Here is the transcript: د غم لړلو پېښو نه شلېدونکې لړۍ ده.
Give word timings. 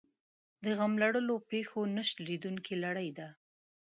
د 0.63 0.65
غم 0.77 0.93
لړلو 1.03 1.35
پېښو 1.51 1.79
نه 1.95 2.03
شلېدونکې 2.09 2.75
لړۍ 2.83 3.09
ده. 3.17 3.27